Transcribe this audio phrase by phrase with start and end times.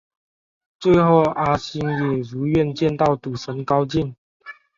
[0.79, 4.15] 最后阿星也如愿见到赌神高进。